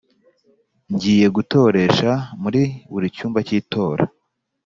ngiye 0.93 1.27
gutoresha 1.35 2.11
muri 2.41 2.61
buri 2.91 3.07
cyumba 3.15 3.39
cy 3.47 3.53
itora 3.59 4.03